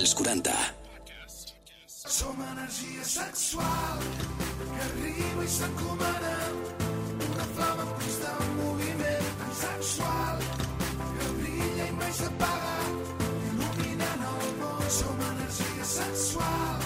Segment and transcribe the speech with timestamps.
[0.00, 0.50] als 40.
[1.86, 3.98] Som energia sexual
[4.56, 6.36] que arriba i s'encomana
[7.26, 10.40] una flama en constant moviment tan sexual
[11.18, 12.76] que brilla i mai s'apaga
[13.50, 14.82] il·luminant el món.
[14.98, 16.80] Som energia sexual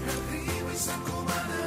[0.00, 1.62] que arriba i s'encomana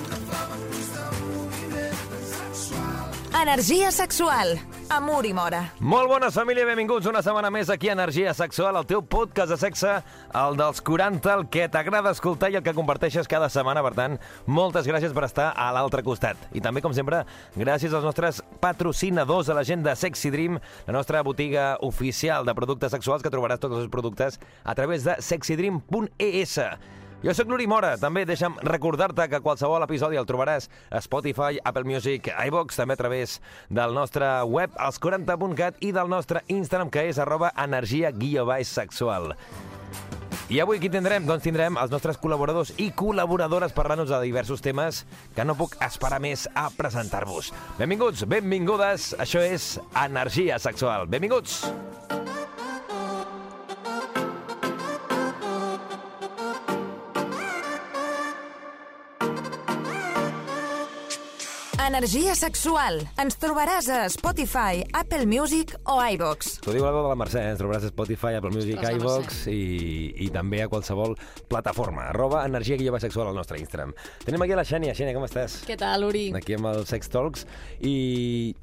[0.00, 4.56] una flama en constant moviment tan sexual Energia sexual.
[4.90, 5.60] Amor i mora.
[5.80, 9.58] Molt bones, família, benvinguts una setmana més aquí a Energia Sexual, el teu podcast de
[9.60, 9.92] sexe,
[10.38, 13.82] el dels 40, el que t'agrada escoltar i el que comparteixes cada setmana.
[13.86, 16.40] Per tant, moltes gràcies per estar a l'altre costat.
[16.52, 17.22] I també, com sempre,
[17.56, 22.56] gràcies als nostres patrocinadors a la gent de Sexy Dream, la nostra botiga oficial de
[22.56, 26.58] productes sexuals, que trobaràs tots els productes a través de sexydream.es.
[27.22, 27.92] Jo sóc l'Uri Mora.
[28.02, 32.98] També deixa'm recordar-te que qualsevol episodi el trobaràs a Spotify, Apple Music, iVox, també a
[32.98, 33.36] través
[33.70, 38.10] del nostre web, als 40.cat, i del nostre Instagram, que és arroba energia
[38.66, 39.36] sexual.
[40.50, 41.22] I avui qui tindrem?
[41.24, 45.04] Doncs tindrem els nostres col·laboradors i col·laboradores parlant-nos de diversos temes
[45.36, 47.54] que no puc esperar més a presentar-vos.
[47.78, 51.06] Benvinguts, benvingudes, això és Energia Sexual.
[51.06, 51.62] Benvinguts!
[61.82, 63.00] Energia sexual.
[63.18, 66.60] Ens trobaràs a Spotify, Apple Music o iVox.
[66.62, 67.54] T'ho diu la veu de la Mercè, eh?
[67.56, 69.62] ens trobaràs a Spotify, Apple Music, Ostres, iVox i,
[70.22, 71.16] i també a qualsevol
[71.50, 72.04] plataforma.
[72.12, 73.96] Arroba energia guió sexual al nostre Instagram.
[74.22, 74.94] Tenim aquí a la Xènia.
[74.94, 75.58] Xènia, com estàs?
[75.66, 76.28] Què tal, Uri?
[76.38, 77.48] Aquí amb el Sex Talks.
[77.82, 78.54] I,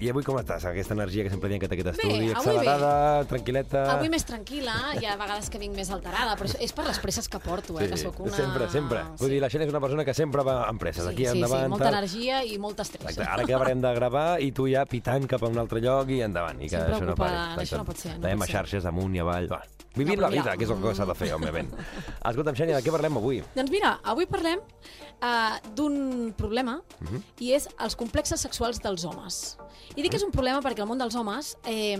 [0.00, 0.64] i avui com estàs?
[0.68, 2.90] Aquesta energia que sempre diem que té aquest estudi, avui accelerada,
[3.30, 3.82] tranquil·leta...
[3.96, 7.28] Avui més tranquil·la, hi ha vegades que vinc més alterada, però és per les presses
[7.28, 8.34] que porto, eh, que sóc una...
[8.36, 9.02] Sempre, sempre.
[9.20, 11.04] Vull dir, la Xènia és una persona que sempre va amb presses.
[11.06, 11.98] Sí, Aquí sí, endavant, sí, molta tal.
[12.02, 13.08] energia i molt estrès.
[13.10, 13.26] Exacte.
[13.30, 16.60] Ara acabarem de gravar i tu ja pitant cap a un altre lloc i endavant.
[16.62, 17.64] I que Sempre això no pari.
[17.66, 19.48] això no pot ser, no Anem a xarxes amunt i avall.
[19.50, 19.62] Va.
[19.98, 20.56] Vivint No, la vida, mira.
[20.56, 21.72] que és el que s'ha de fer, òbviament.
[22.30, 23.40] Escolta'm, Xènia, de què parlem avui?
[23.56, 27.22] Doncs mira, avui parlem uh, d'un problema Mhm.
[27.42, 29.56] i és els complexes sexuals dels homes.
[29.96, 31.96] I dic que és un problema perquè el món dels homes eh,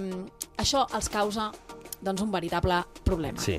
[0.60, 1.50] això els causa
[2.00, 3.40] doncs, un veritable problema.
[3.42, 3.58] Sí.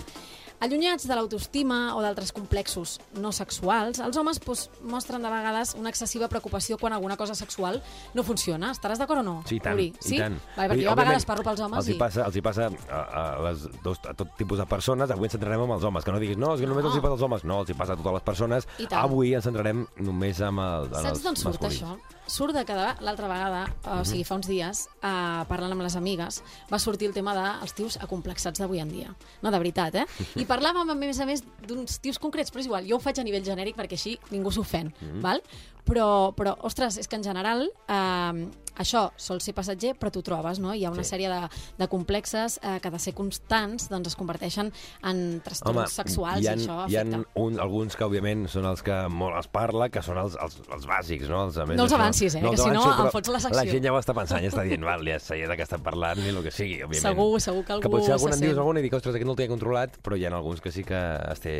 [0.60, 5.90] Allunyats de l'autoestima o d'altres complexos no sexuals, els homes doncs, mostren de vegades una
[5.94, 7.82] excessiva preocupació quan alguna cosa sexual
[8.14, 8.72] no funciona.
[8.76, 9.36] Estaràs d'acord o no?
[9.48, 9.88] Sí, i tant, Uri?
[9.96, 10.18] i sí?
[10.20, 10.36] tant.
[10.58, 12.00] Vale, Vull dir, perquè jo a vegades parlo pels homes els hi i...
[12.02, 15.12] passa, els hi passa a, a, les dos, a tot tipus de persones.
[15.16, 16.92] Avui ens centrarem en els homes, que no diguis, no, és que només No.
[16.92, 17.44] els hi passa als homes.
[17.48, 18.68] No, els hi passa a totes les persones.
[18.80, 19.04] I tant.
[19.08, 21.84] Avui ens centrarem només en, el, en Saps d'on surt masculins.
[21.84, 22.16] això?
[22.30, 22.92] Surt de cada...
[23.02, 25.10] L'altra vegada, o sigui, fa uns dies, eh,
[25.50, 29.16] parlant amb les amigues, va sortir el tema dels tios acomplexats d'avui en dia.
[29.42, 30.06] No, de veritat, eh?
[30.42, 33.22] I parlàvem, a més a més, d'uns tios concrets, però és igual, jo ho faig
[33.22, 34.92] a nivell genèric perquè així ningú s'ofèn,
[35.24, 35.44] val?
[35.88, 38.46] Però, però, ostres, és que en general eh,
[38.80, 40.74] això sol ser passatger, però t'ho trobes, no?
[40.74, 41.12] Hi ha una Sí.
[41.16, 41.42] sèrie de,
[41.78, 44.72] de complexes eh, que de ser constants doncs es converteixen
[45.04, 47.22] en trastorns sexuals hi ha, i això hi ha afecta.
[47.36, 50.88] un, alguns que, òbviament, són els que molt es parla, que són els, els, els
[50.88, 51.44] bàsics, no?
[51.50, 53.58] Els, més, No els avancis, eh, que els si no em fots la secció.
[53.60, 55.84] La gent ja ho està pensant, ja està dient, val, ja sé de què estan
[55.84, 57.04] parlant i el que sigui, òbviament.
[57.10, 59.26] Segur, segur que Que algú potser algun se en dius algun i dic, ostres, aquest
[59.28, 61.00] no el tenia controlat, però hi ha alguns que sí que
[61.32, 61.56] es, té,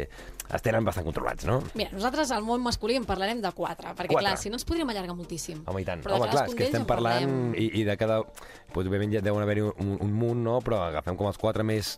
[0.54, 1.60] es tenen bastant controlats, no?
[1.76, 4.26] Mira, nosaltres al món masculí en parlarem de quatre, perquè Quatre.
[4.28, 5.64] clar, si no ens podríem allargar moltíssim.
[5.68, 6.02] Home, i tant.
[6.04, 8.22] Però Home, clar, és que estem en parlant i, i de cada...
[8.70, 10.60] Pues, òbviament ja deuen haver-hi un, un munt, no?
[10.62, 11.96] Però agafem com els quatre més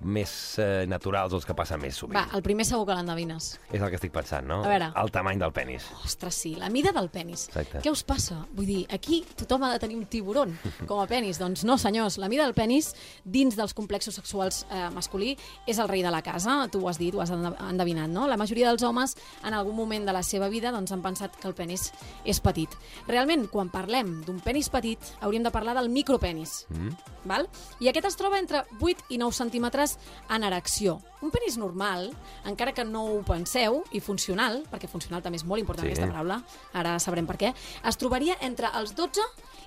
[0.00, 2.16] més eh, naturals, els que passen més sovint.
[2.16, 3.50] Va, el primer segur que l'endevines.
[3.70, 4.62] És el que estic pensant, no?
[4.64, 4.90] A veure.
[4.96, 5.86] El tamany del penis.
[6.04, 7.48] Ostres, sí, la mida del penis.
[7.50, 7.82] Exacte.
[7.84, 8.38] Què us passa?
[8.56, 10.56] Vull dir, aquí tothom ha de tenir un tiburon
[10.88, 11.38] com a penis.
[11.42, 12.92] Doncs no, senyors, la mida del penis
[13.24, 15.34] dins dels complexos sexuals eh, masculí
[15.68, 18.26] és el rei de la casa, tu ho has dit, ho has ende- endevinat, no?
[18.30, 21.48] La majoria dels homes en algun moment de la seva vida doncs, han pensat que
[21.48, 21.90] el penis
[22.24, 22.72] és petit.
[23.08, 26.64] Realment, quan parlem d'un penis petit, hauríem de parlar del micropenis.
[26.70, 26.96] Mm.
[27.28, 27.46] Val?
[27.84, 29.89] I aquest es troba entre 8 i 9 centímetres
[30.30, 31.00] en erecció.
[31.20, 32.10] Un penis normal,
[32.48, 35.92] encara que no ho penseu, i funcional, perquè funcional també és molt important Sí.
[35.92, 36.42] aquesta paraula,
[36.72, 39.20] ara sabrem per què, es trobaria entre els 12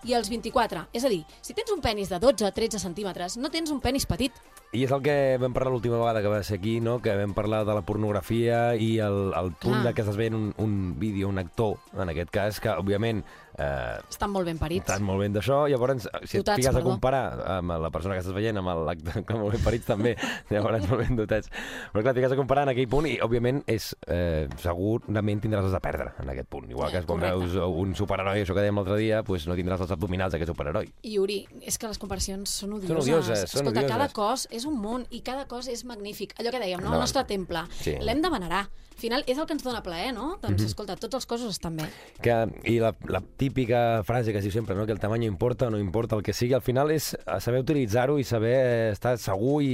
[0.03, 0.87] i els 24.
[0.93, 4.33] És a dir, si tens un penis de 12-13 centímetres, no tens un penis petit.
[4.73, 6.99] I és el que vam parlar l'última vegada que va ser aquí, no?
[6.99, 9.83] que vam parlar de la pornografia i el, el punt Clar.
[9.85, 13.23] de que estàs veient un, un vídeo, un actor, en aquest cas, que, òbviament,
[13.57, 14.85] eh, Estan molt ben parits.
[14.87, 17.23] estàs molt bé d'això, llavors, si et Dotats, fiques a comparar
[17.57, 20.15] amb la persona que estàs veient, amb l'acte que molt ben parits també,
[20.53, 21.49] llavors molt ben dotats.
[21.93, 25.65] Però clar, et fiques a comparar en aquell punt i, òbviament, és, eh, segurament tindràs
[25.67, 26.69] els de perdre en aquest punt.
[26.69, 27.39] Igual que Eh, quan correcte.
[27.57, 30.91] veus un superheroi, això que dèiem l'altre dia, pues no tindràs els abdominals d'aquest superheroi.
[31.03, 33.03] I Uri, és que les comparacions són odioses.
[33.03, 34.13] odioses, són Escolta, cada odioses.
[34.13, 36.33] cos és un món i cada cos és magnífic.
[36.39, 36.89] Allò que dèiem, no?
[36.89, 36.95] No.
[36.95, 37.65] El nostre temple.
[37.71, 37.95] Sí.
[37.99, 38.69] L'hem de venerar.
[38.93, 40.37] Al final és el que ens dona plaer, no?
[40.41, 41.87] Doncs, escolta, tots els cossos estan bé.
[42.21, 42.35] Que,
[42.69, 44.85] I la, la típica frase que es diu sempre, no?
[44.85, 47.59] que el tamany importa o no importa, el que sigui, al final és eh, saber
[47.63, 49.73] utilitzar-ho i saber eh, estar segur i,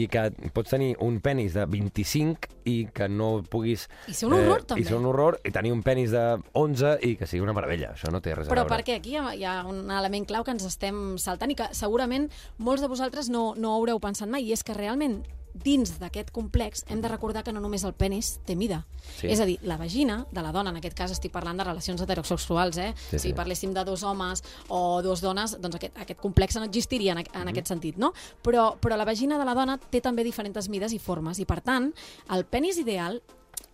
[0.00, 3.88] i que pots tenir un penis de 25 i que no puguis...
[4.08, 4.80] I ser un horror, també.
[4.80, 6.24] I ser un horror, i tenir un penis de
[6.56, 7.92] 11 i que sigui una meravella.
[7.92, 8.78] Això no té res Però a veure.
[8.78, 12.80] perquè aquí hi ha un element clau que ens estem saltant i que segurament molts
[12.80, 15.20] de vosaltres no, no haureu pensat mai, i és que realment
[15.54, 18.86] dins d'aquest complex hem de recordar que no només el penis té mida.
[19.20, 19.28] Sí.
[19.28, 22.00] És a dir, la vagina de la dona, en aquest cas estic parlant de relacions
[22.00, 22.94] heterosexuals, eh?
[23.10, 23.32] Sí, si sí.
[23.34, 27.26] parléssim de dos homes o dos dones, doncs aquest, aquest complex no existiria en, en
[27.42, 27.48] Mhm.
[27.48, 28.12] aquest sentit, no?
[28.42, 31.60] Però, però la vagina de la dona té també diferents mides i formes, i per
[31.60, 31.92] tant,
[32.30, 33.22] el penis ideal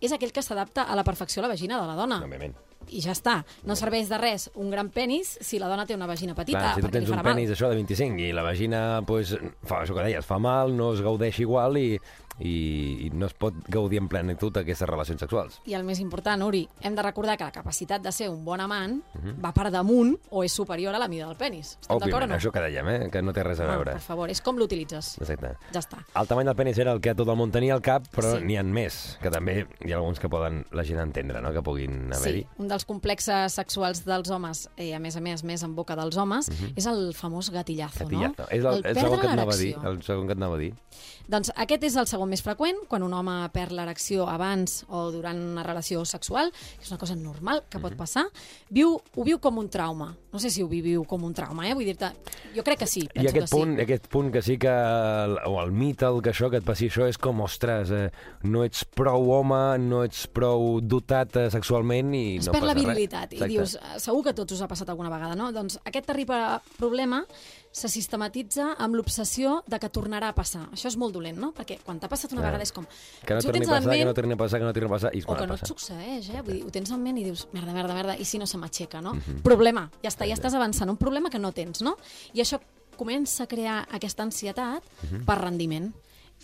[0.01, 2.21] és aquell que s'adapta a la perfecció a la vagina de la dona.
[2.23, 2.55] Òbviament.
[2.89, 3.43] I ja està.
[3.69, 6.73] No serveix de res un gran penis si la dona té una vagina petita, Clar,
[6.75, 7.55] si tu perquè tens li un farà penis mal.
[7.57, 9.35] això de 25 i la vagina, pues,
[9.67, 11.99] fa això que deies, fa mal, no es gaudeix igual i,
[12.39, 15.59] i, i no es pot gaudir en plenitud aquestes relacions sexuals.
[15.69, 18.61] I el més important, Uri, hem de recordar que la capacitat de ser un bon
[18.63, 18.99] amant
[19.43, 21.75] va per damunt o és superior a la mida del penis.
[21.81, 22.37] Estem d'acord o Òbviament, no?
[22.39, 23.09] això que dèiem, eh?
[23.11, 23.91] que no té res a Ah, veure.
[23.99, 25.17] per favor, és com l'utilitzes.
[25.21, 25.53] Exacte.
[25.73, 25.99] Ja està.
[26.15, 28.43] El tamany del penis era el que tot el món tenia al cap, però Sí.
[28.45, 31.51] n'hi ha més, que també hi ha alguns que poden la gent entendre, no?
[31.53, 32.41] que puguin haver-hi.
[32.43, 35.95] Sí, un dels complexes sexuals dels homes, i a més a més més en boca
[35.95, 38.35] dels homes, és el famós gatillazo, Catillazo.
[38.37, 38.45] no?
[38.49, 39.75] És el, el, perdre segon que et anava a dir.
[39.83, 40.73] El segon que et anava a dir.
[41.29, 45.37] Doncs aquest és el segon més freqüent, quan un home perd l'erecció abans o durant
[45.37, 47.81] una relació sexual, que és una cosa normal que Mhm.
[47.83, 48.25] pot passar,
[48.69, 50.15] viu, ho viu com un trauma.
[50.31, 51.73] No sé si ho viviu com un trauma, eh?
[51.73, 52.11] Vull dir-te,
[52.55, 53.81] jo crec que sí, I aquest que punt, sí.
[53.81, 56.87] aquest punt que sí que, el- o el mite, el que això, que et passi
[56.87, 58.11] això, és com, ostres, eh,
[58.43, 62.73] no ets prou home, no ets prou dotat eh, sexualment i es no perd la
[62.73, 62.95] passa res.
[62.95, 65.51] virilitat i dius, eh, segur que tots us ha passat alguna vegada, no?
[65.51, 67.25] Doncs aquest terrible problema
[67.71, 70.63] se sistematitza amb l'obsessió de que tornarà a passar.
[70.73, 71.51] Això és molt dolent, no?
[71.53, 72.49] Perquè quan t'ha passat una Clar.
[72.51, 72.85] vegada és com...
[73.25, 74.93] Que no torni a passar, que ment, no torni a passar, que no torni a
[74.95, 76.41] passar, i o que no et succeeix, eh?
[76.41, 78.57] Vull dir, ho tens en ment i dius, merda, merda, merda, i si no se
[78.57, 79.13] m'aixeca, no?
[79.13, 79.43] Mhm.
[79.45, 81.95] Problema, ja està, ja estàs avançant, un problema que no tens, no?
[82.33, 82.59] I això
[82.97, 85.25] comença a crear aquesta ansietat Mhm.
[85.25, 85.93] per rendiment.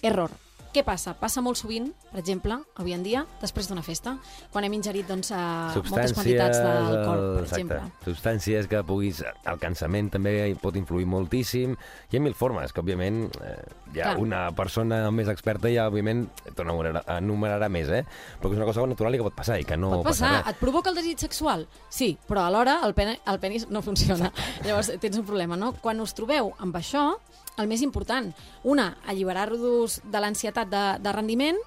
[0.02, 0.30] Error.
[0.76, 1.14] Què passa?
[1.16, 4.18] Passa molt sovint, per exemple, avui en dia, després d'una festa,
[4.52, 7.62] quan hem ingerit doncs, eh, moltes quantitats d'alcohol, per exacte.
[7.62, 7.78] exemple.
[8.04, 9.22] Substàncies que puguis...
[9.48, 11.78] El cansament també hi pot influir moltíssim.
[12.12, 13.54] Hi ha mil formes, que òbviament eh,
[13.94, 14.26] hi ha Clar.
[14.26, 18.04] una persona més experta ja, òbviament, t'ho enumerarà, enumerarà més, eh?
[18.42, 20.34] Però és una cosa natural i que pot passar i que no Pot passa passar,
[20.42, 20.52] res.
[20.52, 21.64] et provoca el desig sexual?
[21.88, 24.34] Sí, però alhora el, pen el penis no funciona.
[24.68, 25.72] Llavors tens un problema, no?
[25.80, 27.14] Quan us trobeu amb això,
[27.56, 28.34] el més important,
[28.68, 31.60] una, alliberar-vos de l'ansietat de, de rendiment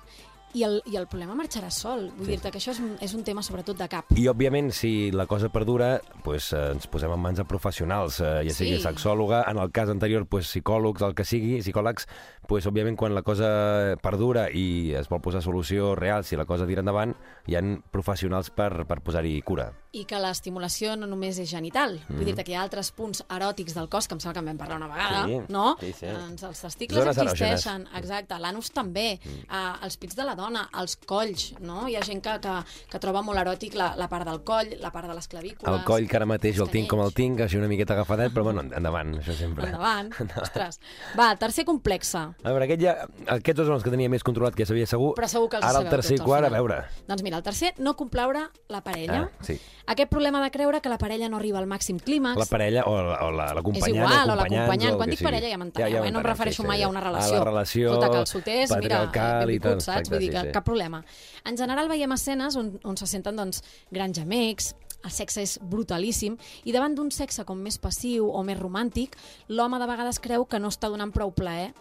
[0.57, 2.07] i el, i el problema marxarà sol.
[2.17, 2.33] Vull sí.
[2.33, 4.15] dir-te que això és un, és un tema sobretot de cap.
[4.17, 8.31] I, òbviament, si la cosa perdura, pues, eh, ens posem en mans de professionals, eh,
[8.49, 8.83] ja sigui Sí.
[8.87, 12.09] sexòloga, en el cas anterior, pues, psicòlegs, el que sigui, psicòlegs,
[12.49, 16.67] pues, òbviament, quan la cosa perdura i es vol posar solució real, si la cosa
[16.67, 17.15] tira endavant,
[17.47, 19.75] hi han professionals per, per posar-hi cura.
[19.97, 21.95] I que l'estimulació no només és genital.
[21.97, 22.17] Mm-hmm.
[22.19, 24.49] Vull dir-te que hi ha altres punts eròtics del cos, que em sembla que en
[24.51, 25.77] vam parlar una vegada, Sí, no?
[25.81, 26.07] sí, sí.
[26.13, 29.47] Doncs els testicles Zones existeixen, exacte, l'anus també, Mm.
[29.49, 31.87] uh, els pits de la dona, els colls, no?
[31.89, 32.57] Hi ha gent que, que,
[32.93, 35.73] que troba molt eròtic la, la part del coll, la part de les clavícules...
[35.73, 38.45] El coll, que ara mateix el tinc com el tinc, així una miqueta agafadet, però
[38.51, 39.67] bueno, endavant, això sempre.
[39.73, 40.13] Endavant,
[40.43, 40.79] ostres.
[41.19, 42.19] Va, tercer complexe.
[42.19, 42.95] A veure, aquest ja,
[43.39, 45.15] aquests dos són els que tenia més controlat, que ja sabia segur.
[45.17, 46.83] Però segur que els Ara el tercer i quart, a veure.
[47.09, 49.25] Doncs mira, el tercer, no complaure la parella.
[49.33, 49.59] Ah, sí.
[49.89, 52.37] Aquest problema de creure que la parella no arriba al màxim clímax.
[52.37, 55.25] La parella o la- o la- És l'acompanyant igual, o l'acompanyant, Quan el dic que
[55.25, 56.11] parella ja m'enteneu, eh?
[56.13, 57.37] No em refereixo mai a una relació.
[57.37, 59.81] A la relació Tota calçoters, mira, patriarcal i benvingut, tal.
[59.81, 59.99] saps?
[59.99, 60.53] Exacte, Vull dir sí, que sí.
[60.53, 61.05] cap problema.
[61.45, 64.75] En general veiem escenes on, on se senten doncs, grans gemecs,
[65.05, 69.17] el sexe és brutalíssim, i davant d'un sexe com més passiu o més romàntic,
[69.49, 71.73] l'home de vegades creu que no està donant prou plaer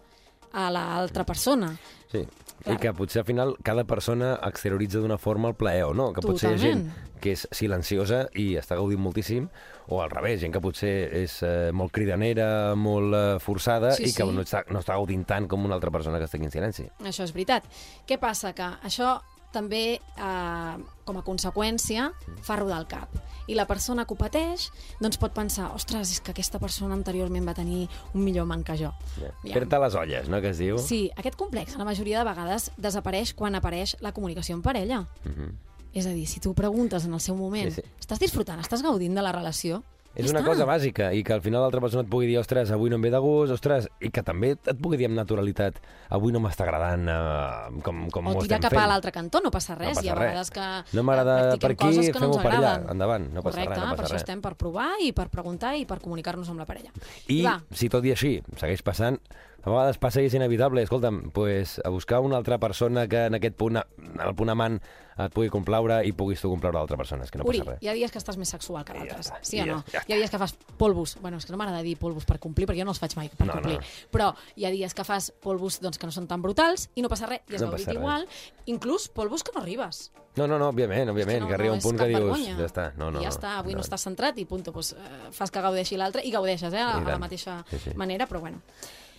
[0.54, 1.74] a l'altra persona.
[2.12, 2.22] Sí,
[2.64, 2.76] Clar.
[2.76, 6.22] i que potser al final cada persona exterioritza d'una forma el plaer o no, que
[6.24, 7.20] potser hi ha gent Totalment.
[7.22, 9.48] que és silenciosa i està gaudint moltíssim,
[9.90, 14.14] o al revés, gent que potser és eh, molt cridanera, molt eh, forçada Sí, i
[14.14, 14.32] que sí.
[14.36, 16.88] no està, no està gaudint tant com una altra persona que estigui en silenci.
[17.04, 17.68] Això és veritat.
[18.08, 18.54] Què passa?
[18.58, 19.18] Que això
[19.54, 22.12] també, eh, com a conseqüència,
[22.42, 23.10] fa rodar el cap.
[23.48, 27.48] I la persona que ho pateix doncs pot pensar, ostres, és que aquesta persona anteriorment
[27.48, 28.92] va tenir un millor amant que jo.
[29.22, 29.32] Ja.
[29.44, 29.54] Ja.
[29.54, 30.78] Fer-te les olles, no?, que es diu.
[30.78, 35.06] Sí, aquest complex, la majoria de vegades, desapareix quan apareix la comunicació en parella.
[35.24, 35.54] Mhm.
[35.94, 37.88] És a dir, si tu preguntes en el seu moment, Sí, sí.
[38.02, 39.84] estàs disfrutant, estàs gaudint de la relació?
[40.18, 42.72] És Ja una cosa bàsica i que al final l'altra persona et pugui dir ostres,
[42.74, 45.78] avui no em ve de gust, ostres, i que també et pugui dir amb naturalitat
[46.18, 48.82] avui no m'està agradant eh, com, com O ho tirar estem cap fent.
[48.82, 49.96] a l'altre cantó, no passa res.
[50.00, 50.56] No Hi ha passa vegades res.
[50.90, 52.74] que No m'agrada per aquí, no fem-ho ens per allà.
[52.96, 54.26] Endavant, no passa res, Correcte, no passa per això res.
[54.26, 56.90] estem per provar i per preguntar i per comunicar-nos amb la parella.
[57.30, 59.22] I va, si tot i així segueix passant,
[59.68, 60.82] a vegades passa i és inevitable.
[60.86, 64.80] Escolta'm, pues, a buscar una altra persona que en aquest punt, en el punt amant,
[65.18, 67.24] et pugui complaure i puguis tu complaure l'altra persona.
[67.26, 67.80] És que no Uri, passa res.
[67.82, 69.80] hi ha dies que estàs més sexual que ja d'altres, està, sí o ja- no?
[69.90, 72.38] ja hi ha dies que fas polvos, bueno, és que no m'agrada dir polvos per
[72.40, 73.86] complir, perquè jo no els faig mai per No, complir, no.
[74.14, 77.10] però hi ha dies que fas polvos doncs, que no són tan brutals i no
[77.10, 78.28] passa res, i has No gaudit igual,
[78.68, 80.12] inclús polvos que no arribes.
[80.38, 82.56] No, no, no, òbviament, òbviament, no, que arriba no un punt és que dius, vergonya.
[82.60, 83.84] ja està, no, no, I ja està, avui no, no.
[83.90, 84.94] estàs centrat i punto, doncs,
[85.32, 87.96] fas que gaudeixi l'altre i gaudeixes, eh, a, a la mateixa Sí, sí.
[87.98, 88.62] manera, però bueno.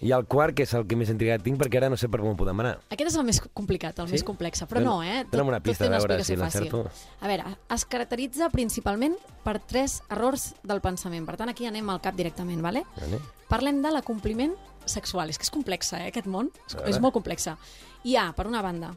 [0.00, 2.21] I el quart, que és el que més intrigat tinc, perquè ara no sé per
[2.23, 2.76] on podem anar.
[2.88, 4.12] Aquest és el més complicat, el Sí?
[4.12, 5.25] més complex, però no, eh?
[5.31, 6.85] dona'm una pista, té una a veure si l'encerto.
[7.21, 11.26] A veure, es caracteritza principalment per tres errors del pensament.
[11.26, 12.85] Per tant, aquí anem al cap directament, vale?
[13.00, 13.21] Vale?
[13.49, 14.55] Parlem de l'acompliment
[14.87, 15.31] sexual.
[15.31, 16.50] És que és complexa, eh, aquest món.
[16.69, 17.57] És, és molt complexa.
[18.05, 18.95] Hi ha, per una banda,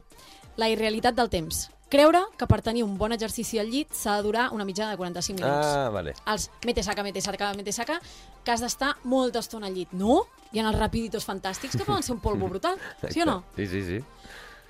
[0.56, 1.70] la irrealitat del temps.
[1.92, 4.96] Creure que per tenir un bon exercici al llit s'ha de durar una mitjana de
[4.96, 5.72] 45 minuts.
[5.76, 6.14] Ah, vale.
[6.32, 7.98] Els mete saca, mete saca, mete saca,
[8.40, 9.92] que has d'estar molta estona al llit.
[9.92, 10.22] No?
[10.52, 12.80] Hi ha els rapiditos fantàstics que poden ser un polvo brutal,
[13.12, 13.42] sí o no?
[13.58, 13.98] Sí, sí, sí.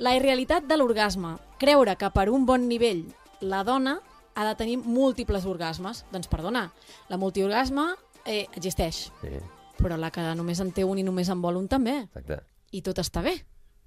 [0.02, 1.36] La irrealitat de l'orgasme.
[1.62, 3.04] Creure que per un bon nivell
[3.38, 4.00] la dona
[4.34, 6.02] ha de tenir múltiples orgasmes.
[6.10, 6.72] Doncs perdona,
[7.06, 7.86] la multiorgasme
[8.24, 9.38] eh, existeix, sí.
[9.78, 12.00] però la que només en té un i només en vol un també.
[12.08, 12.42] Exacte.
[12.74, 13.38] I tot està bé.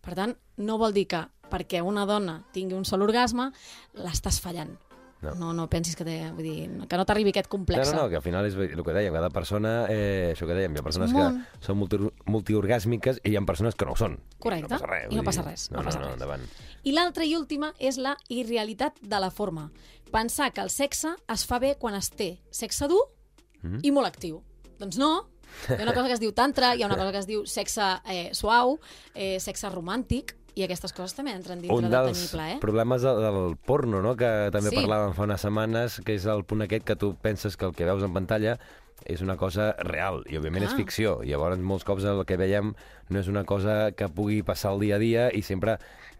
[0.05, 3.51] Per tant, no vol dir que perquè una dona tingui un sol orgasme
[3.93, 4.77] l'estàs fallant.
[5.25, 5.31] No.
[5.39, 7.93] no, no pensis que, té, vull dir, que no t'arribi aquest No, complex.
[7.95, 10.75] no, no, que al final és el que dèiem, cada persona, eh, això que dèiem,
[10.75, 11.23] hi ha persones que
[11.65, 11.97] són multi,
[12.29, 14.19] multiorgàsmiques i hi ha persones que no ho són.
[14.39, 14.67] Correcte.
[14.67, 15.07] I no passa res.
[15.09, 16.13] I no passa res, No, no no, passa no, res.
[16.19, 16.45] endavant.
[16.83, 19.71] I l'altra i última és la irrealitat de la forma.
[20.11, 23.01] Pensar que el sexe es fa bé quan es té sexe dur
[23.63, 23.79] Mhm.
[23.81, 24.43] i molt actiu.
[24.77, 25.27] Doncs no.
[25.69, 27.45] Hi ha una cosa que es diu tantra, hi ha una cosa que es diu
[27.45, 28.79] sexe eh, suau,
[29.13, 32.59] eh, sexe romàntic, i aquestes coses també entren dintre Un de dels tenir plaer.
[32.61, 34.15] problemes del, del porno, no?
[34.15, 34.77] que també Sí.
[34.77, 37.83] parlàvem fa unes setmanes, que és el punt aquest que tu penses que el que
[37.85, 38.57] veus en pantalla
[39.05, 40.77] és una cosa real, i òbviament és Ah.
[40.77, 41.21] ficció.
[41.23, 42.73] I llavors molts cops el que veiem
[43.09, 45.77] no és una cosa que pugui passar el dia a dia i sempre...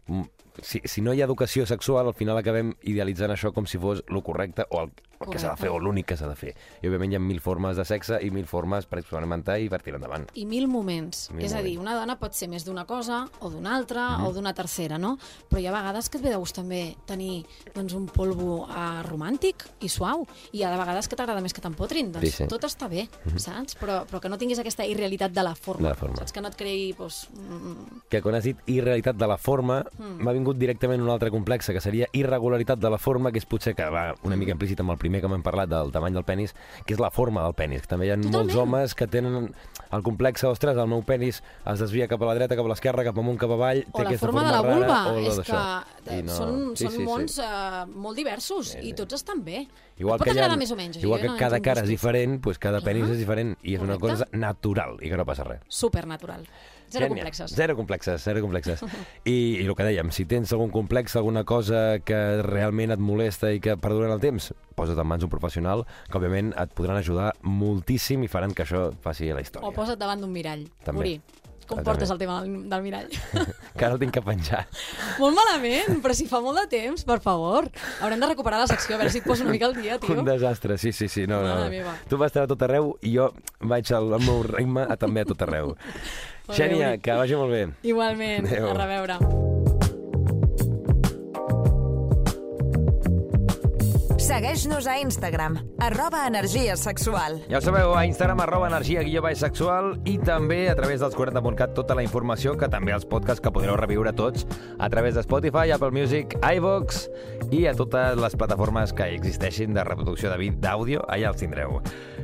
[0.08, 0.24] mm,
[0.62, 4.02] Si, si no hi ha educació sexual, al final acabem idealitzant això com si fos
[4.08, 6.56] lo correcte o el, el que s'ha de fer o l'únic que s'ha de fer.
[6.82, 9.82] I òbviament hi ha mil formes de sexe i mil formes per experimentar i per
[9.82, 10.28] tirar endavant.
[10.36, 11.30] I mil moments.
[11.32, 11.82] Mil és a dir, moments.
[11.92, 14.26] una dona pot ser més d'una cosa, o d'una altra, Mhm.
[14.28, 15.18] o d'una tercera, no?
[15.50, 19.02] Però hi ha vegades que et ve de gust també tenir doncs, un polvo uh,
[19.04, 22.12] romàntic i suau, i hi ha de vegades que t'agrada més que t'empotrin.
[22.12, 22.48] Doncs Sí, sí.
[22.48, 23.08] tot està bé,
[23.38, 23.76] saps?
[23.80, 25.84] Però, però que no tinguis aquesta irrealitat de la forma.
[25.84, 26.16] De la forma.
[26.18, 26.32] Saps?
[26.32, 26.94] Que no et creï...
[26.98, 30.22] Doncs, mm, que quan has dit irrealitat de la forma, Hmm.
[30.24, 33.76] m'ha vingut directament un altre complex, que seria irregularitat de la forma, que és potser
[33.76, 36.56] que va una mica implícit amb el primer que m'hem parlat del tamany del penis,
[36.86, 37.86] que és la forma del penis.
[37.86, 38.36] Que també hi ha Totalment.
[38.42, 39.54] molts homes que tenen
[39.96, 41.40] el complex, ostres, el meu penis
[41.72, 44.04] es desvia cap a la dreta, cap a l'esquerra, cap amunt, cap avall, té o
[44.04, 45.00] la aquesta forma, forma de la rara, vulva.
[45.14, 46.36] o la és que I no...
[46.36, 47.06] són, sí, són sí, sí.
[47.08, 48.96] mons eh, molt diversos Sí, i sí.
[49.00, 49.66] tots estan bé.
[49.98, 50.98] Igual pot que, ha, més o menys.
[51.00, 53.14] igual que no cada cara és diferent, doncs cada penis Clar.
[53.16, 54.26] és diferent i és una Correcte.
[54.26, 55.62] cosa natural i que no passa res.
[55.70, 56.44] Supernatural.
[56.90, 57.26] Zero Genial.
[57.26, 57.56] complexes.
[57.56, 58.84] Zero complexes, zero complexes.
[59.26, 63.52] I, I el que dèiem, si tens algun complex, alguna cosa que realment et molesta
[63.52, 67.32] i que perdura el temps, posa't en mans d'un professional que, òbviament, et podran ajudar
[67.42, 69.68] moltíssim i faran que això faci la història.
[69.68, 70.68] O posa't davant d'un mirall.
[70.86, 71.02] També.
[71.02, 71.16] Uri,
[71.66, 73.08] com portes el tema del, del mirall?
[73.76, 74.62] Que ara el tinc que penjar.
[75.20, 77.66] molt malament, però si fa molt de temps, per favor.
[78.06, 80.14] Haurem de recuperar la secció, a veure si et poso una mica al dia, tio.
[80.16, 81.26] Un desastre, sí, sí, sí.
[81.28, 81.66] No, no.
[82.08, 85.26] Tu vas estar a tot arreu i jo vaig al, al meu ritme a, també
[85.26, 85.74] a tot arreu.
[86.46, 87.02] Molt bé, Xènia, Uri.
[87.02, 87.68] que vagi molt bé.
[87.84, 88.70] Igualment, Adéu.
[88.70, 89.18] a reveure.
[94.26, 97.44] Segueix-nos a Instagram, arroba energia sexual.
[97.50, 101.14] Ja ho sabeu, a Instagram, arroba energia guió baix sexual i també a través dels
[101.14, 104.48] 40.cat tota la informació que també els podcasts que podreu reviure tots
[104.80, 107.06] a través de Spotify, Apple Music, iVox
[107.52, 111.78] i a totes les plataformes que existeixin de reproducció de vídeo d'àudio, allà els tindreu.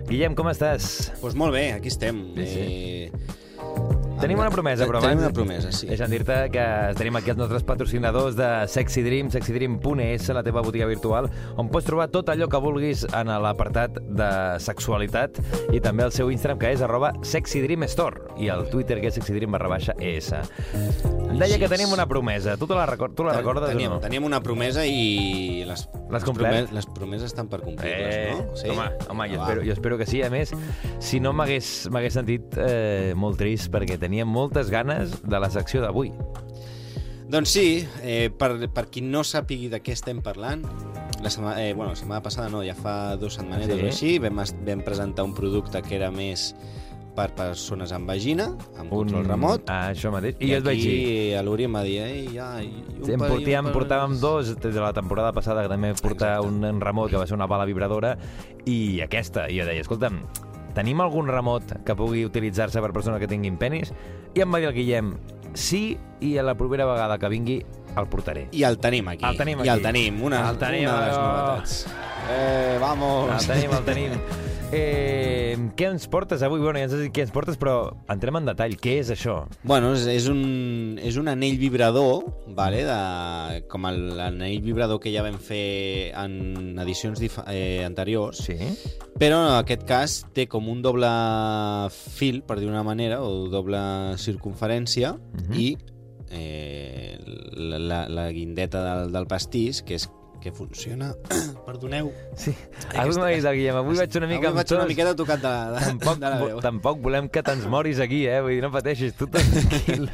[0.10, 1.12] Guillem, com estàs?
[1.12, 2.26] Doncs pues molt bé, aquí estem.
[2.36, 2.66] Sí, sí.
[2.66, 3.41] Eh...
[4.22, 5.26] Tenim una promesa, però Tenim abans...
[5.26, 5.88] una promesa, sí.
[5.90, 6.66] Deixa'm dir-te que
[7.00, 11.88] tenim aquí els nostres patrocinadors de Sexy Dream, sexydream.es, la teva botiga virtual, on pots
[11.90, 14.30] trobar tot allò que vulguis en l'apartat de
[14.62, 15.40] sexualitat
[15.74, 19.52] i també el seu Instagram, que és arroba sexydreamstore, i el Twitter, que és sexydream
[19.58, 20.30] barra baixa es.
[21.32, 22.58] Em deia que tenim una promesa.
[22.60, 24.02] Tu, te la, recor tu la recordes teníem, o no?
[24.04, 26.52] Teníem una promesa i les, les complert?
[26.52, 28.34] promes- Les promeses estan per complir-les, Eh,
[28.68, 28.74] no?
[28.74, 29.46] home, home jo, Va.
[29.48, 30.22] espero, jo espero que sí.
[30.24, 30.52] A més,
[31.00, 36.12] si no m'hagués sentit eh, molt trist perquè tenia moltes ganes de la secció d'avui.
[37.32, 40.66] Doncs sí, eh, per, per qui no sàpigui de què estem parlant,
[41.24, 43.86] la setmana, eh, bueno, la setmana passada no, ja fa dues setmanetes Sí.
[43.86, 46.50] o així, vam, vam presentar un producte que era més
[47.16, 48.50] per persones amb vagina,
[48.80, 50.36] amb control remot, Ah, això mateix.
[50.42, 51.38] I, i, jo et vaig dir...
[51.40, 54.76] a l'Uri em va dir, ei, ja, un En per- i un portàvem dos des
[54.76, 55.94] de la temporada passada que també
[56.44, 58.18] un, un remot que va ser una bala vibradora
[58.66, 60.20] i aquesta, i jo deia, escolta'm
[60.74, 63.94] tenim algun remot que pugui utilitzar-se per persones que tinguin penis?
[64.36, 65.16] I em va dir el Guillem,
[65.54, 67.60] sí, i a la propera vegada que vingui
[67.98, 68.48] el portaré.
[68.52, 69.26] I el tenim aquí.
[69.28, 69.84] El tenim I el aquí.
[69.90, 71.88] tenim, una, El tenim, una de les novetats.
[72.32, 73.32] Eh, vamos.
[73.36, 74.12] El tenim, el tenim.
[74.74, 76.62] Eh, què ens portes avui?
[76.64, 78.78] Bueno, ja ens has dit què ens portes, però entrem en detall.
[78.80, 79.42] Què és això?
[79.68, 82.24] Bueno, és, és, un, és un anell vibrador,
[82.56, 88.56] vale, de, com el- l'anell vibrador que ja vam fer en edicions eh, anteriors, Sí?
[89.20, 91.10] però en aquest cas té com un doble
[92.16, 93.78] fil, per dir una manera, o doble
[94.18, 95.60] circunferència, Mhm.
[95.60, 95.78] i
[96.32, 97.20] eh,
[97.58, 100.08] la, la, la guindeta del, del pastís, que és
[100.42, 101.14] que funciona...
[101.66, 102.10] Perdoneu.
[102.36, 102.52] Sí.
[102.98, 105.52] Avui m'ha dit el Guillem, avui vaig una mica Avui vaig una miqueta tocat de,
[105.76, 106.60] de, Tampoc, de la veu.
[106.64, 108.40] tampoc volem que te'ns moris aquí, eh?
[108.42, 110.10] Vull dir, no pateixis, tu tranquil.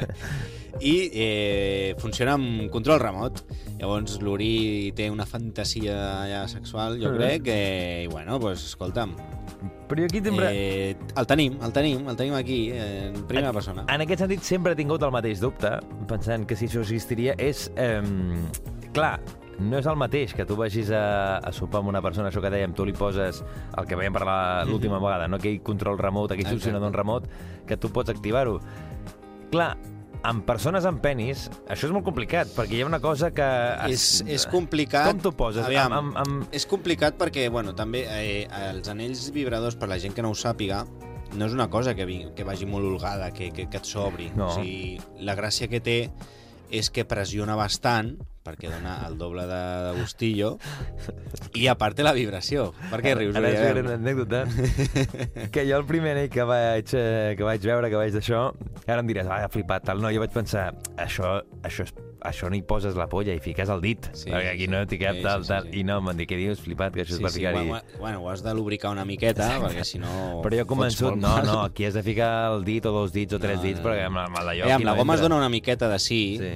[0.84, 3.40] i eh, funciona amb control remot.
[3.80, 5.96] Llavors l'Uri té una fantasia
[6.30, 7.18] ja sexual, jo Mhm.
[7.18, 7.58] crec, que,
[8.04, 9.16] i bueno, pues, escolta'm,
[9.88, 10.50] Però jo aquí sempre...
[10.52, 13.86] eh, el tenim, el tenim, el tenim aquí, eh, en primera persona.
[13.88, 15.72] En aquest sentit, sempre he tingut el mateix dubte,
[16.12, 17.72] pensant que si això existiria, és...
[17.80, 18.04] Eh,
[18.94, 19.16] clar,
[19.60, 22.52] no és el mateix que tu vagis a, a sopar amb una persona, això que
[22.54, 26.50] dèiem, tu li poses el que vam parlar l'última vegada, no aquell control remot, aquell
[26.52, 27.30] funcionador en remot,
[27.68, 28.60] que tu pots activar-ho.
[29.52, 29.72] Clar,
[30.28, 33.48] amb persones amb penis, això és molt complicat, perquè hi ha una cosa que...
[33.90, 35.10] És, és complicat.
[35.10, 35.66] Com t'ho poses?
[35.66, 36.56] Aviam, Amb, amb, amb...
[36.56, 40.38] És complicat perquè, bueno, també eh, els anells vibradors, per la gent que no ho
[40.38, 40.84] sàpiga,
[41.34, 44.32] no és una cosa que, vi, que vagi molt holgada, que, que, que et sobri.
[44.36, 44.52] No.
[44.52, 44.98] O sigui,
[45.28, 46.00] la gràcia que té
[46.74, 48.16] és que pressiona bastant,
[48.48, 50.54] perquè dona el doble de, de gustillo,
[51.60, 52.70] i a part té la vibració.
[52.90, 53.36] Per què rius?
[53.36, 54.46] Ara és una anècdota
[55.54, 58.48] que jo el primer anell que vaig, eh, que vaig veure, que vaig d'això,
[58.88, 60.00] ara em diràs, ah, ha flipat, tal.
[60.04, 61.38] No, jo vaig pensar, això,
[61.68, 61.94] això, és,
[62.28, 65.00] això no hi poses la polla i fiques el dit, Sí, perquè aquí no t'hi
[65.02, 65.68] cap Sí, tal, sí, sí, tal.
[65.68, 65.80] sí.
[65.82, 67.68] I no, em van dir, què dius, flipat, que això és Sí, per sí, ficar-hi...
[67.68, 70.40] bueno, bueno, ho has de lubricar una miqueta, perquè si no...
[70.46, 73.40] Però jo convençut, no, no, aquí has de ficar el dit o dos dits o
[73.44, 74.72] tres No, dits, no, perquè amb, amb el d'allò...
[74.72, 76.56] Eh, amb la no goma es dona una miqueta de sí, Sí.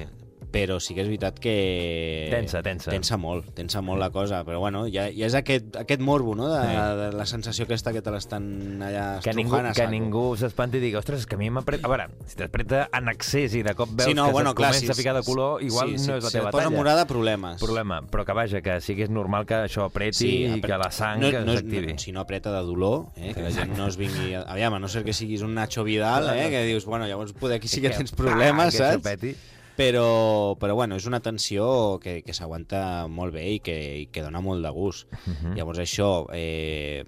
[0.51, 2.27] Però sí que és veritat que...
[2.31, 2.91] Tensa, tensa.
[2.91, 6.50] Tensa molt, tensa molt la cosa, però bueno, ja, ja és aquest, aquest morbo, no?,
[6.51, 6.75] de, Sí.
[7.00, 8.43] de la sensació aquesta que te l'estan
[8.84, 11.88] allà que ningú, a que ningú s'espanti i digui, ostres, és que a mi m'apreta...
[11.88, 14.72] A veure, si t'apreta en excés i de cop veus sí, no, que bueno, clar,
[14.74, 16.65] comença si, a ficar de color, igual sí, no és la si teva et posa
[16.67, 16.75] talla.
[16.77, 17.60] morada, problemes.
[17.63, 21.21] problema, però que vaja, que siguis normal que això apreti i apre- que la sang
[21.23, 21.93] no, no, s'activi.
[21.95, 24.34] no, si no apreta de dolor, eh, que la gent no es vingui...
[24.36, 24.43] A...
[24.52, 27.58] Aviam, a no ser que siguis un Nacho Vidal, eh, que dius, bueno, llavors poder
[27.62, 29.38] aquí sí que tens problemes, que això saps?
[29.82, 34.22] Però, però bueno, és una tensió que, que s'aguanta molt bé i que, i que
[34.22, 35.08] dona molt de gust.
[35.10, 35.34] Uh Mm.
[35.34, 35.56] -huh.
[35.58, 37.04] Llavors això eh,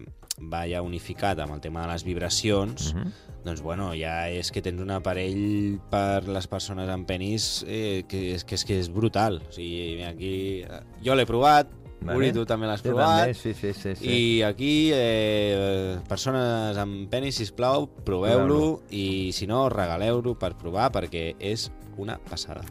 [0.51, 3.11] va ja unificat amb el tema de les vibracions, Uh -huh.
[3.45, 8.33] doncs bueno, ja és que tens un aparell per les persones amb penis eh, que,
[8.33, 9.41] és, que, és, que és brutal.
[9.49, 10.63] O sigui, aquí...
[11.03, 11.67] Jo l'he provat,
[12.03, 12.17] Vale.
[12.19, 13.23] Uri, tu també l'has Jo provat.
[13.23, 13.95] també, sí, sí, sí.
[13.95, 14.05] sí.
[14.11, 21.33] I aquí, eh, persones amb penis, sisplau, proveu-lo i si no, regaleu-lo per provar perquè
[21.39, 22.63] és una passada.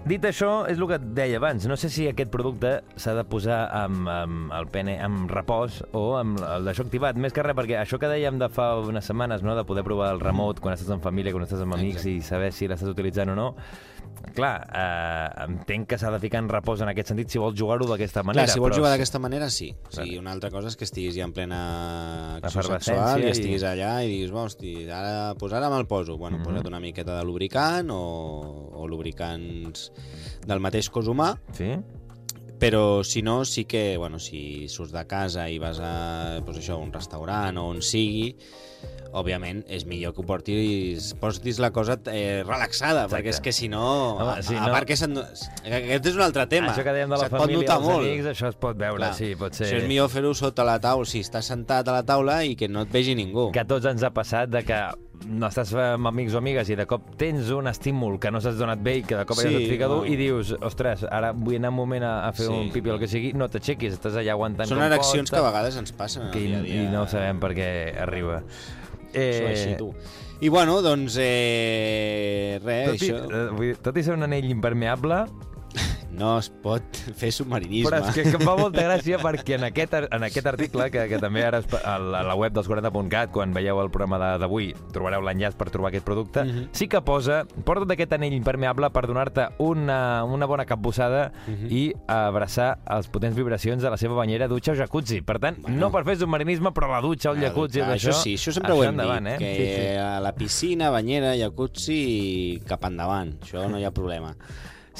[0.00, 1.66] Dit això, és el que et deia abans.
[1.68, 6.16] No sé si aquest producte s'ha de posar amb, amb el pene amb repòs o
[6.16, 7.20] amb el d'això activat.
[7.20, 9.52] Més que res, perquè això que dèiem de fa unes setmanes, no?
[9.58, 12.16] de poder provar el remot quan estàs en família, quan estàs amb amics Exacte.
[12.16, 13.50] i saber si l'estàs utilitzant o no,
[14.34, 17.86] clar, eh, entenc que s'ha de ficar en repòs en aquest sentit si vols jugar-ho
[17.88, 18.44] d'aquesta manera.
[18.46, 19.74] Clar, si vols però jugar d'aquesta manera, sí.
[19.88, 23.30] O sigui, una altra cosa és que estiguis ja en plena acció sexual i i-
[23.30, 26.16] estiguis allà i diguis, "Va, hosti, ara, pues ara me'l poso.
[26.16, 26.44] Bueno, Mhm.
[26.44, 29.90] posa't una miqueta de lubricant o, o lubricants
[30.46, 31.74] del mateix cos humà, Sí?
[32.60, 36.74] però si no, sí que, bueno, si surts de casa i vas a, pues això,
[36.74, 38.36] a un restaurant o on sigui,
[39.12, 43.16] òbviament és millor que ho portis, portis la cosa eh, relaxada, Exacte.
[43.16, 43.82] perquè és que si no,
[44.16, 46.72] Home, a, si a no- part que aquest és un altre tema.
[46.72, 48.06] Això que dèiem de la Se't família i els molt.
[48.06, 49.14] amics, això es pot veure, Clar.
[49.14, 49.66] sí, pot ser...
[49.68, 52.68] Això és millor fer-ho sota la taula, si estàs sentat a la taula i que
[52.68, 53.50] no et vegi ningú.
[53.52, 54.80] que a tots ens ha passat de que
[55.28, 58.56] no estàs amb amics o amigues i de cop tens un estímul que no s'has
[58.56, 61.32] donat bé i que de cop Sí, sí, et fica dur i dius, ostres, ara
[61.36, 62.52] vull anar un moment a, a fer Sí.
[62.52, 65.42] un pipi o el que sigui, no t'aixequis, estàs allà aguantant Són ereccions que a
[65.44, 66.82] vegades ens passen que, dia a dia.
[66.84, 67.68] i no sabem per què
[68.00, 68.42] arriba.
[69.14, 69.92] Això així, tu.
[70.40, 74.24] I bueno, doncs, eh, res, tot, i, això eh, vull dir, tot i ser un
[74.24, 75.24] anell impermeable,
[76.10, 76.82] no es pot
[77.16, 77.88] fer submarinisme.
[77.90, 81.06] Però és que, que em fa molta gràcia perquè en aquest, en aquest article, que,
[81.08, 84.74] que també ara es a la, web dels 40.cat, quan veieu el programa de- d'avui,
[84.92, 86.68] trobareu l'enllaç per trobar aquest producte, Mhm.
[86.72, 91.70] sí que posa, porta't aquest anell impermeable per donar-te una, una bona capbussada Mhm.
[91.70, 95.22] i abraçar les potents vibracions de la seva banyera, dutxa o jacuzzi.
[95.22, 95.76] Per tant, Bueno.
[95.78, 98.34] no per fer submarinisme, però la dutxa o el Ah, jacuzzi, clar, això, això sí,
[98.34, 99.38] això sempre ho hem endavant, dit, eh?
[99.38, 99.96] que Sí, sí.
[99.96, 104.34] a la piscina, banyera, jacuzzi, cap endavant, això no hi ha problema.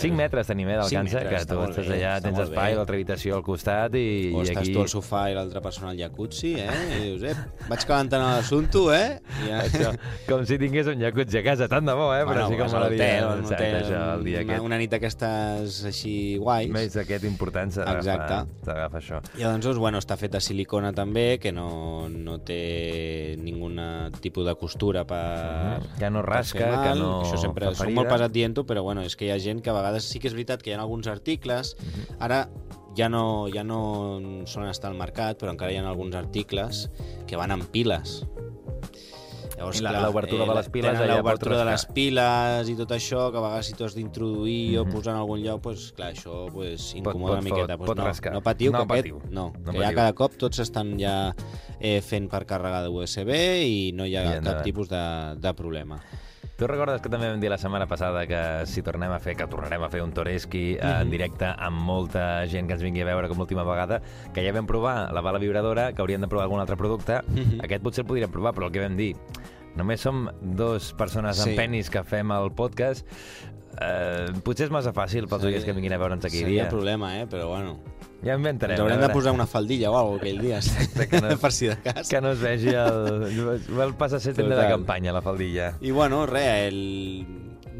[0.00, 3.36] 5 metres tenim, eh, d'alcança, metres, que tu estàs bé, allà, tens espai, l'altra habitació
[3.38, 4.74] al costat i, O i estàs aquí...
[4.74, 6.68] tu al sofà i l'altra persona al jacuzzi, eh?
[6.96, 7.34] I dius, eh,
[7.68, 9.20] vaig calentant l'assumpte, eh?
[9.44, 9.62] I ja...
[9.64, 9.92] Això,
[10.28, 12.22] com si tingués un jacuzzi a casa, tant de bo, eh?
[12.28, 13.20] Però sí que vas a m'agradaria...
[13.26, 16.70] l'hotel, un hotel, això, el dia una, una nit d'aquestes així guais.
[16.72, 19.20] Més aquest important s'agafa això.
[19.38, 23.78] I doncs, doncs, bueno, està fet de silicona també, que no, no té ningun
[24.20, 25.80] tipus de costura per...
[25.98, 27.96] Que no rasca, que no Això sempre soc ferida.
[27.98, 30.28] molt pesat dient-ho, però bueno, és que hi ha gent que a vegades sí que
[30.28, 31.74] és veritat que hi ha alguns articles,
[32.20, 32.48] ara
[32.96, 36.90] ja no, ja no solen estar al mercat, però encara hi ha alguns articles
[37.26, 38.26] que van amb piles.
[39.60, 43.26] I la- l'obertura de les piles tenen pot l'obertura de les piles i tot això,
[43.30, 46.46] que a vegades si t'ho has d'introduir o posar en algun lloc, pues, clar, això
[46.50, 47.02] pues, Mhm.
[47.02, 47.72] Pot- incomoda pot una miqueta.
[47.74, 48.32] fot- Pues pot no, rascar.
[48.32, 49.16] no patiu, No que patiu.
[49.18, 49.96] aquest, no, No que ja patiu.
[49.96, 51.34] cada cop tots estan ja
[51.78, 53.30] eh, fent per càrrega de USB
[53.66, 54.64] i no hi ha I cap endavant.
[54.64, 56.00] tipus de, de problema.
[56.60, 59.46] Tu recordes que també vam dir la setmana passada que si tornem a fer, que
[59.48, 63.06] tornarem a fer un Toreski eh, en directe amb molta gent que ens vingui a
[63.08, 64.02] veure com l'última vegada,
[64.36, 67.22] que ja vam provar la bala vibradora, que hauríem de provar algun altre producte.
[67.64, 69.14] Aquest potser el podríem provar, però el que vam dir,
[69.80, 71.48] només som dos persones Sí.
[71.48, 73.08] amb penis que fem el podcast,
[73.80, 76.68] eh, potser és massa fàcil pels oients que vinguin a veure'ns aquí Seria dia.
[76.68, 77.24] problema, eh?
[77.26, 77.78] però bueno.
[78.22, 78.74] Ja inventarem.
[78.76, 80.58] Ens haurem de posar una faldilla o alguna cosa aquell dia,
[81.10, 82.08] que no- per si de cas.
[82.08, 83.54] Que no es vegi el...
[83.80, 85.74] El passa a ser tenda de campanya, la faldilla.
[85.80, 87.24] I bueno, res, el...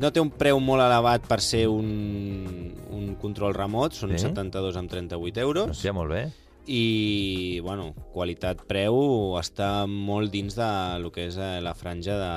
[0.01, 4.23] no té un preu molt elevat per ser un, un control remot, són Sí?
[4.31, 5.75] 72 amb 38 euros.
[5.77, 6.23] Hòstia, molt bé.
[6.71, 10.69] i bueno, qualitat-preu està molt dins de
[11.03, 12.35] lo que és eh, la franja de,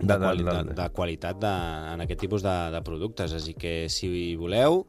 [0.00, 1.54] de, De- de- qualitat, de- de qualitat de,
[1.94, 3.34] en aquest tipus de, de productes.
[3.36, 4.86] Així que si voleu,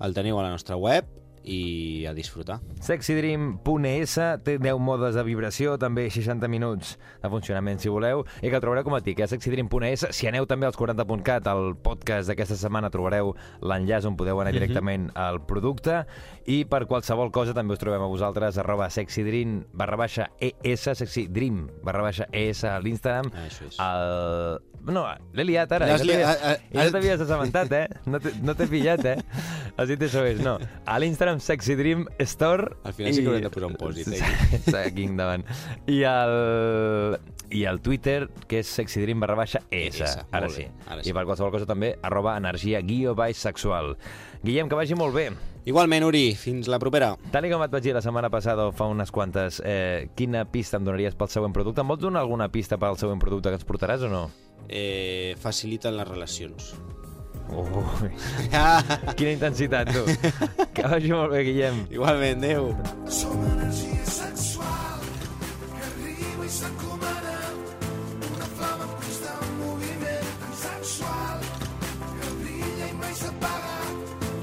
[0.00, 1.08] el teniu a la nostra web
[1.44, 2.60] i a disfrutar.
[2.80, 8.56] Sexydream.es té 10 modes de vibració, també 60 minuts de funcionament, si voleu, i que
[8.58, 10.06] el trobareu com a tic, a sexydream.es.
[10.16, 15.10] Si aneu també als 40.cat, al podcast d'aquesta setmana, trobareu l'enllaç on podeu anar directament
[15.14, 16.02] al producte,
[16.50, 21.66] i per qualsevol cosa també us trobem a vosaltres, arroba sexydream, barra baixa ES, sexydream,
[21.84, 23.30] barra baixa ES a l'Instagram.
[23.34, 23.78] Ah, això és.
[23.80, 24.66] El...
[24.80, 25.02] No,
[25.36, 25.84] l'he liat ara.
[25.90, 27.82] L'has i no t'havies- assabentat, eh?
[28.08, 29.18] No t'he no pillat, eh?
[29.76, 30.54] Has dit això és, no.
[30.88, 32.72] A l'Instagram Sexy Dream Store...
[32.82, 34.80] Al final sí que haurem de posar un pòsit, eh?
[34.80, 35.44] Aquí endavant.
[35.86, 37.18] I el,
[37.54, 40.02] I el Twitter, que és sexydream barra baixa S.
[40.02, 40.66] S, Ara sí.
[40.88, 41.12] ara sí.
[41.12, 43.94] I per qualsevol cosa també, arroba energia guió baix sexual.
[44.42, 45.28] Guillem, que vagi molt bé.
[45.68, 47.12] Igualment, Uri, fins la propera.
[47.30, 50.80] Tal com et vaig dir la setmana passada o fa unes quantes, eh, quina pista
[50.80, 51.84] em donaries pel següent producte?
[51.84, 54.24] Em vols donar alguna pista pel següent producte que ens portaràs o no?
[54.68, 56.72] Eh, faciliten les relacions.
[57.50, 58.10] Ui,
[59.18, 60.04] quina intensitat, tu.
[60.74, 61.82] que vagi molt bé, Guillem.
[61.90, 62.70] Igualment, adeu.
[63.10, 65.02] Som energia sexual
[65.72, 67.34] que arriba i s'encomana
[68.30, 71.42] una flama en constant moviment tan sexual
[72.20, 73.76] que brilla i mai s'apaga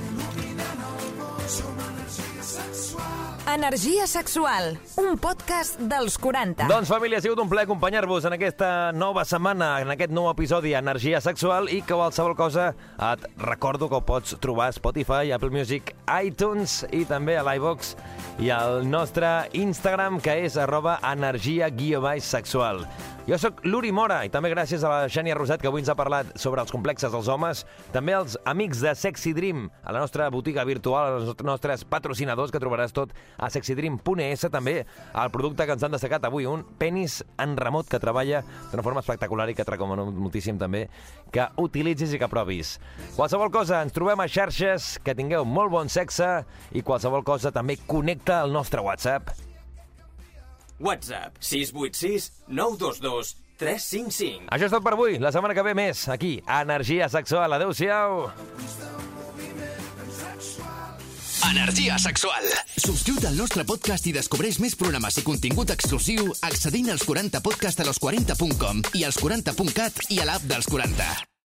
[0.10, 3.16] il·luminant el món som energia sexual
[3.48, 5.16] Energia sexual, un
[5.48, 6.66] podcast dels 40.
[6.68, 10.74] Doncs, família, ha sigut un plaer acompanyar-vos en aquesta nova setmana, en aquest nou episodi
[10.76, 12.74] Energia Sexual i que qualsevol cosa
[13.14, 17.96] et recordo que ho pots trobar a Spotify, Apple Music, iTunes i també a l'iVox
[18.44, 22.84] i al nostre Instagram, que és arroba energia guió baix sexual.
[23.28, 25.98] Jo sóc l'Uri Mora i també gràcies a la Xènia Rosat que avui ens ha
[26.00, 30.30] parlat sobre els complexes dels homes, també als amics de Sexy Dream, a la nostra
[30.32, 35.84] botiga virtual, als nostres patrocinadors que trobaràs tot a sexydream.es, també el producte que ens
[35.84, 39.74] han destacat avui, un penis en remot que treballa d'una forma espectacular i que et
[39.76, 40.86] recomano moltíssim també
[41.36, 42.78] que utilitzis i que provis.
[43.18, 47.76] Qualsevol cosa, ens trobem a xarxes, que tingueu molt bon sexe i qualsevol cosa també
[47.92, 49.47] connecta al nostre WhatsApp
[50.80, 54.48] WhatsApp 686 922 355.
[54.54, 55.18] Això és tot per avui.
[55.20, 57.58] La setmana que ve més, aquí, a Energia Sexual.
[57.58, 58.28] Adéu-siau.
[61.48, 62.44] Energia sexual.
[62.76, 67.88] Subscriu't al nostre podcast i descobreix més programes i contingut exclusiu accedint als 40podcast a
[67.88, 71.37] los40.com i als 40.cat i a l'app dels 40.